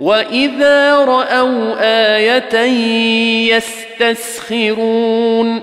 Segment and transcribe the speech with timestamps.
[0.00, 2.38] واذا راوا إيه
[4.00, 5.60] يستسخرون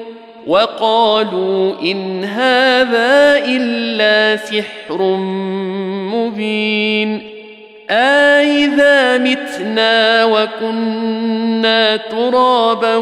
[0.47, 5.01] وقالوا ان هذا الا سحر
[6.13, 7.35] مبين
[7.89, 12.95] أإذا متنا وكنا ترابا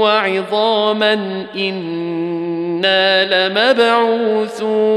[0.00, 4.96] وعظاما إنا لمبعوثون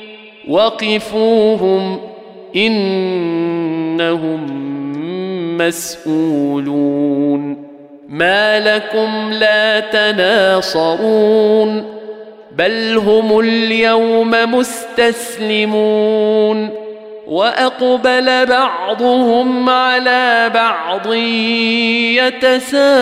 [0.47, 1.99] وقفوهم
[2.55, 4.61] إنهم
[5.57, 7.57] مسؤولون
[8.09, 11.83] ما لكم لا تناصرون
[12.51, 15.89] بل هم اليوم مستسلمون
[17.27, 21.13] وأقبل بعضهم على بعض
[22.13, 23.01] يتساءلون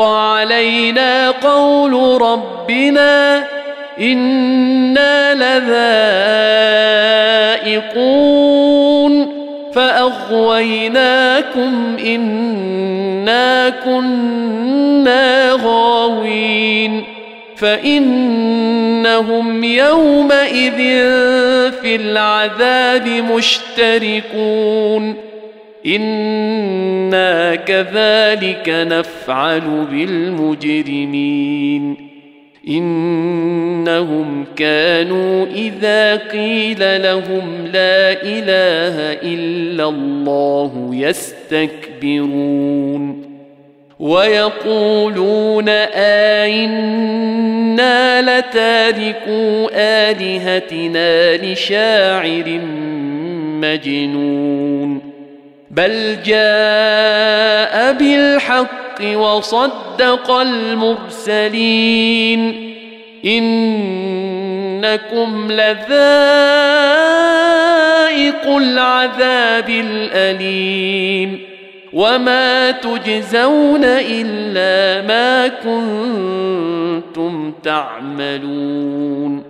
[0.00, 3.44] علينا قول ربنا
[4.00, 5.34] أنا
[7.54, 9.34] لذائقون
[9.74, 11.72] فاغويناكم
[12.06, 17.04] انا كنا غاوين
[17.56, 20.76] فانهم يومئذ
[21.82, 25.16] في العذاب مشتركون
[25.86, 31.34] أنا كذلك نفعل بالمجرمين
[32.68, 42.54] انهم كانوا اذا قيل لهم لا اله الا الله يستكبرون
[43.98, 45.68] ويقولون
[46.48, 47.02] أئنا
[48.22, 52.60] لتاركو آلهتنا لشاعر
[53.60, 55.13] مجنون
[55.76, 62.40] بل جاء بالحق وصدق المرسلين.
[63.24, 65.76] إنكم لذائق
[68.56, 71.40] العذاب الأليم.
[71.92, 79.42] وما تجزون إلا ما كنتم تعملون.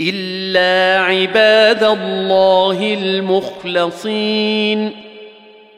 [0.00, 4.90] إلا عباد الله المخلصين.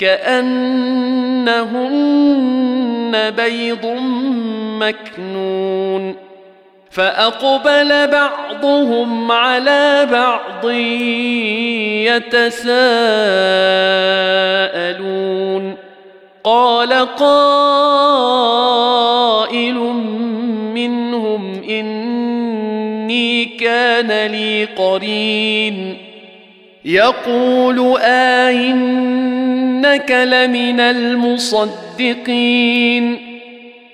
[0.00, 1.60] كأنهن
[3.30, 3.86] بيض
[4.80, 6.16] مكنون
[6.90, 10.70] فأقبل بعضهم على بعض
[12.10, 12.60] يتساءلون
[16.44, 17.34] قال قائل
[20.74, 26.09] منهم إني كان لي قرين
[26.84, 32.50] يقول آئنك لمن المصدقين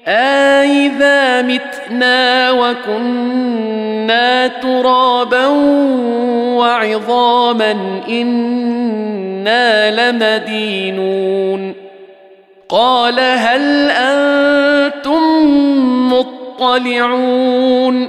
[0.07, 5.47] أإذا متنا وكنا ترابا
[6.57, 7.71] وعظاما
[8.09, 11.75] إنا لمدينون
[12.69, 15.23] قال هل أنتم
[16.13, 18.09] مطلعون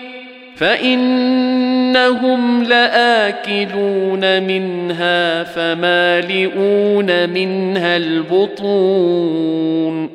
[0.61, 10.09] فإنهم لآكلون منها فمالئون منها البطون.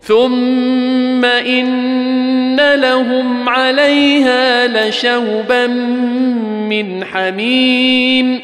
[0.00, 5.66] ثم إن لهم عليها لشوبا
[6.66, 8.40] من حميم.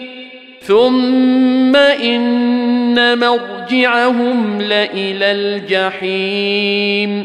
[0.61, 7.25] ثم إن مرجعهم لإلى الجحيم.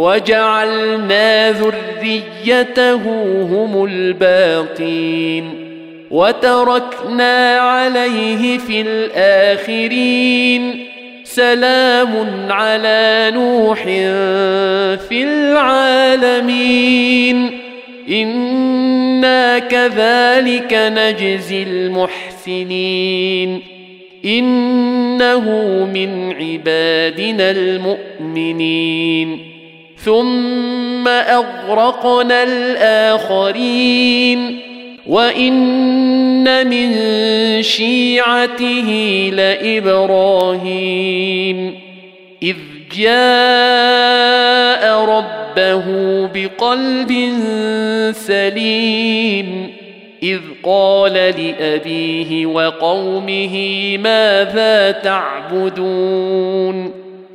[0.00, 3.02] وجعلنا ذريته
[3.42, 5.44] هم الباقين
[6.10, 10.86] وتركنا عليه في الآخرين
[11.24, 13.82] سلام على نوح
[15.08, 15.22] في
[16.32, 17.50] العالمين
[18.08, 23.62] إنا كذلك نجزي المحسنين
[24.24, 25.44] إنه
[25.94, 29.49] من عبادنا المؤمنين
[30.04, 33.90] ثم اغرقنا الاخرين
[35.06, 36.92] وان من
[37.62, 38.88] شيعته
[39.34, 41.00] لابراهيم
[42.42, 42.56] اذ
[42.96, 45.84] جاء ربه
[46.34, 47.32] بقلب
[48.12, 49.70] سليم
[50.22, 53.56] اذ قال لابيه وقومه
[53.98, 57.00] ماذا تعبدون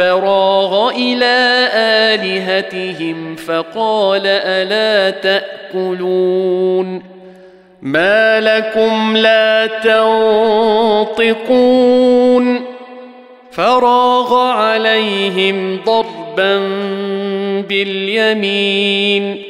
[0.00, 7.02] فراغ إلى آلهتهم فقال ألا تأكلون؟
[7.82, 9.66] ما لكم لا
[11.16, 12.60] تنطقون؟
[13.52, 16.58] فراغ عليهم ضربا
[17.68, 19.42] باليمين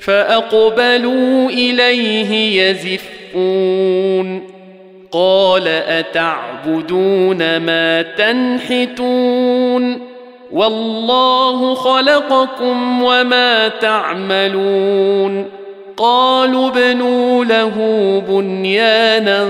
[0.00, 4.51] فأقبلوا إليه يزفون.
[5.12, 9.98] قال أتعبدون ما تنحتون
[10.52, 15.46] والله خلقكم وما تعملون
[15.96, 17.76] قالوا ابنوا له
[18.28, 19.48] بنيانا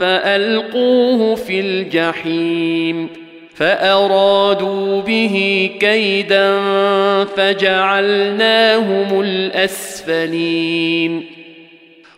[0.00, 3.08] فألقوه في الجحيم
[3.54, 6.60] فأرادوا به كيدا
[7.36, 10.60] فجعلناهم الأسفلين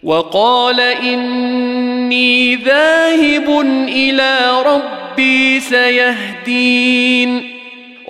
[0.03, 7.51] وقال إني ذاهب إلى ربي سيهدين.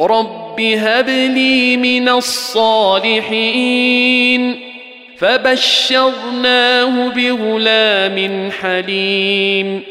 [0.01, 3.81] رب هب لي من الصالحين.
[5.19, 9.83] فبشرناه بغلام حليم.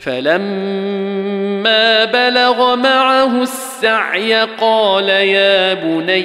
[0.00, 6.24] فلما بلغ معه السعي قال يا بني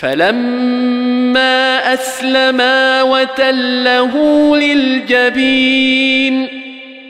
[0.00, 4.16] فلما أسلما وتله
[4.56, 6.48] للجبين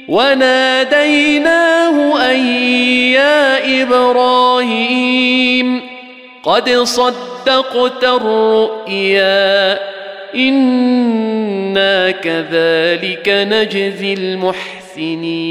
[0.09, 1.97] وناديناه
[2.31, 2.47] أن
[3.15, 5.81] يا إبراهيم
[6.43, 9.79] قد صدقت الرؤيا
[10.35, 15.51] إنا كذلك نجزي المحسنين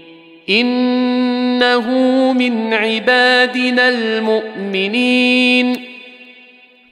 [0.59, 1.87] إنه
[2.33, 5.87] من عبادنا المؤمنين.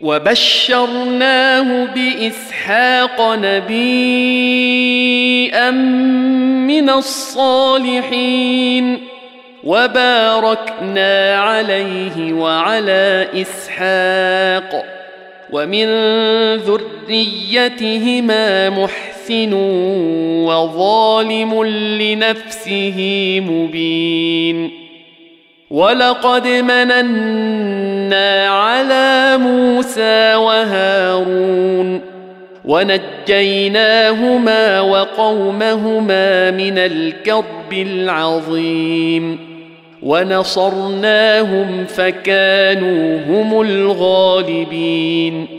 [0.01, 3.71] وبشرناه بإسحاق نبيا
[6.67, 8.97] من الصالحين.
[9.63, 14.85] وباركنا عليه وعلى إسحاق.
[15.51, 15.85] ومن
[16.55, 19.08] ذريتهما محسن
[20.45, 21.63] وظالم
[22.01, 22.97] لنفسه
[23.49, 24.71] مبين
[25.69, 32.01] ولقد مننا على موسى وهارون
[32.65, 39.39] ونجيناهما وقومهما من الكرب العظيم
[40.03, 45.58] ونصرناهم فكانوا هم الغالبين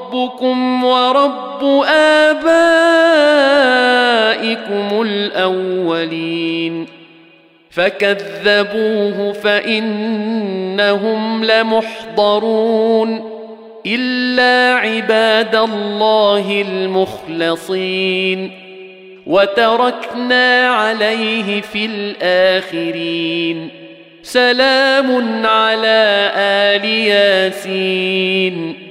[0.13, 2.61] ربكم ورب آبائكم
[5.01, 6.87] الأولين.
[7.71, 13.31] فكذبوه فإنهم لمحضرون.
[13.85, 18.51] إلا عباد الله المخلصين.
[19.27, 23.69] وتركنا عليه في الآخرين.
[24.23, 28.90] سلام على آل ياسين.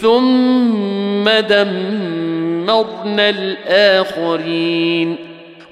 [0.00, 5.16] ثم دمرنا الآخرين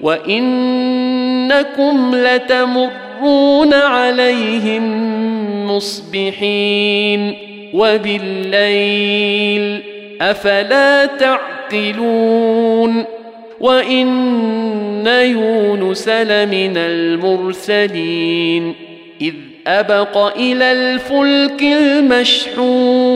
[0.01, 4.85] وإنكم لتمرون عليهم
[5.71, 7.35] مصبحين
[7.73, 9.81] وبالليل
[10.21, 13.05] أفلا تعقلون
[13.59, 18.73] وإن يونس لمن المرسلين
[19.21, 19.33] إذ
[19.67, 23.15] أبق إلى الفلك المشحون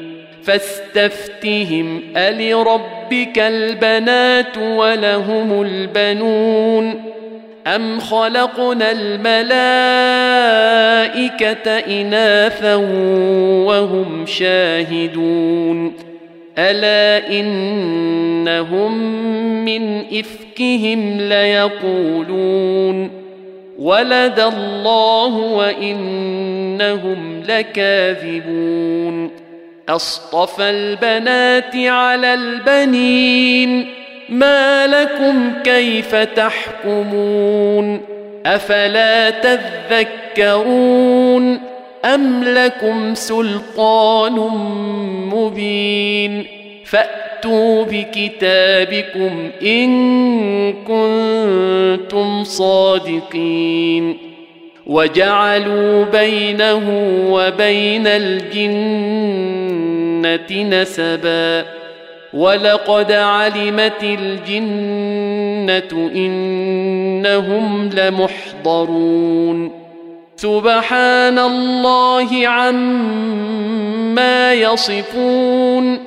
[0.43, 2.01] فاستفتهم
[3.11, 7.11] الربك البنات ولهم البنون؟
[7.67, 9.31] أم خلقنا الملائكة
[11.71, 12.75] إناثا
[13.65, 15.93] وهم شاهدون؟
[16.57, 18.97] ألا إنهم
[19.65, 23.09] من إفكهم ليقولون؟
[23.79, 26.63] ولد الله وإنهم
[27.47, 29.20] لكاذبون.
[29.89, 33.87] أصطفى البنات على البنين.
[34.29, 38.01] ما لكم كيف تحكمون؟
[38.45, 39.29] أفلا
[40.39, 41.59] تذكرون
[42.05, 44.33] أم لكم سلطان
[45.33, 46.45] مبين؟
[46.85, 54.17] فأتوا بكتابكم إن كنتم صادقين.
[54.85, 56.81] وجعلوا بينه
[57.29, 58.07] وبين
[60.25, 61.65] الجنة نسبا.
[62.33, 69.71] ولقد علمت الجنة إنهم لمحضرون.
[70.35, 75.99] سبحان الله عما يصفون.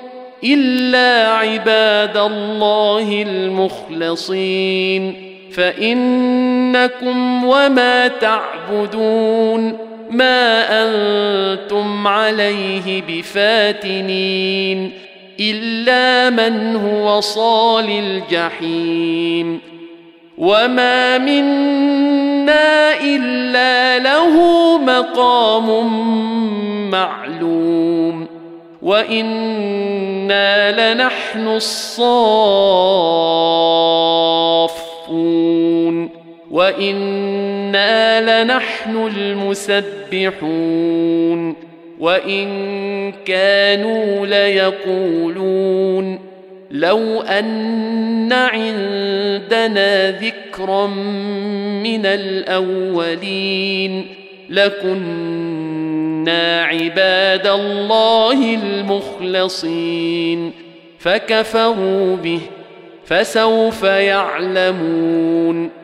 [0.44, 5.14] إلا عباد الله المخلصين.
[5.53, 9.93] فإنكم وما تعبدون.
[10.11, 14.93] ما أنتم عليه بفاتنين
[15.40, 19.61] إلا من هو صال الجحيم
[20.38, 24.35] وما منا إلا له
[24.79, 25.71] مقام
[26.90, 28.27] معلوم
[28.83, 32.25] وإنا لنحن الصافون
[36.55, 38.97] وأنا لنحن
[40.17, 41.55] المسبحون
[41.99, 46.19] وان كانوا ليقولون
[46.71, 50.87] لو ان عندنا ذكرا
[51.83, 54.07] من الاولين
[54.51, 60.53] لكنا عباد الله المخلصين
[60.99, 62.40] فكفروا به
[63.07, 65.84] فسوف يعلمون